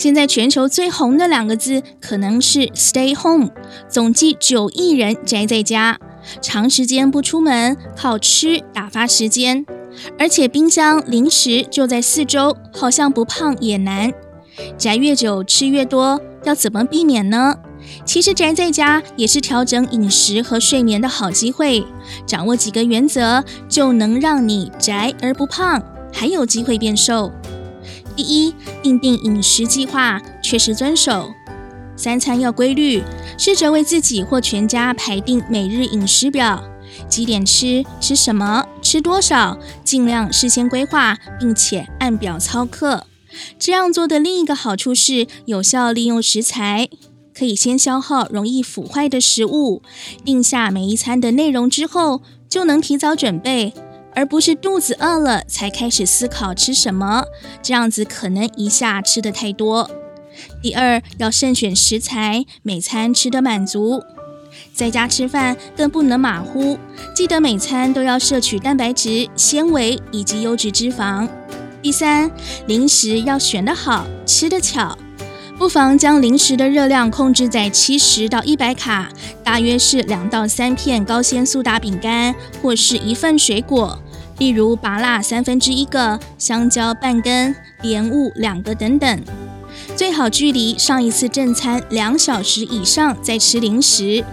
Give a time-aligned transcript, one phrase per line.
[0.00, 3.50] 现在全球最红的两个字可能是 “stay home”，
[3.86, 5.98] 总计九亿人宅在家，
[6.40, 9.66] 长时间不出门，靠吃打发时间。
[10.18, 14.10] 而且冰箱零食就在四周，好像不胖也难。
[14.78, 17.54] 宅越久，吃越多，要怎么避免呢？
[18.06, 21.84] 其实宅在家也是调整饮食和睡眠的好机会，
[22.24, 27.30] 掌握几个原则，就能让你宅而不胖，还有机会变瘦。
[28.20, 31.32] 第一，订定饮食计划，确实遵守。
[31.96, 33.02] 三餐要规律，
[33.38, 36.62] 试着为自己或全家排定每日饮食表，
[37.08, 43.06] 几点吃，吃什么，吃多少，尽量事先规划，并且按表操课。
[43.58, 46.90] 这样做的另一个好处是有效利用食材。
[47.32, 49.80] 可以先消耗容易腐坏的食物，
[50.26, 53.72] 定下每一餐的内容之后，就能提早准备，
[54.14, 57.24] 而不是肚子饿了才开始思考吃什么。
[57.62, 59.90] 这样子可能一下吃得太多。
[60.62, 64.02] 第二，要慎选食材，每餐吃得满足。
[64.74, 66.78] 在家吃饭更不能马虎，
[67.14, 71.28] 记得每餐都要摄取蛋白质、纤维以及优质脂肪。
[71.82, 72.30] 第三，
[72.66, 74.96] 零食要选得好，吃得巧。
[75.60, 79.10] 不妨将零食的热量控制在七十到一百卡，
[79.44, 84.00] 大约是两到三片高纤苏打饼干，或是一份水果，
[84.38, 89.22] 例如芭乐三分之一个、香蕉半根、莲雾两个等等。
[89.94, 94.24] 最好距离上一次正餐两小时以上再吃零食。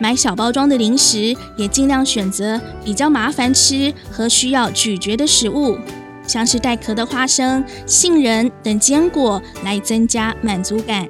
[0.00, 5.78] 买小包装的零食，也尽量选择比较麻烦吃和需要咀嚼的食物。
[6.28, 11.08] 像是带壳的花生、杏仁等坚果来增加满足感。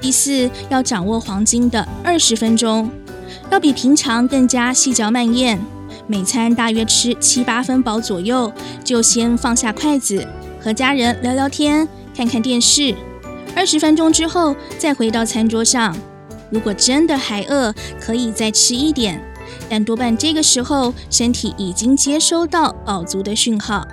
[0.00, 2.90] 第四，要掌握黄金的二十分钟，
[3.50, 5.58] 要比平常更加细嚼慢咽。
[6.06, 8.50] 每餐大约吃七八分饱左右，
[8.82, 10.26] 就先放下筷子，
[10.60, 12.94] 和家人聊聊天、看看电视。
[13.54, 15.94] 二十分钟之后再回到餐桌上。
[16.50, 19.22] 如果真的还饿，可以再吃一点，
[19.68, 23.86] 但多半这个时候身体已经接收到饱足的讯号。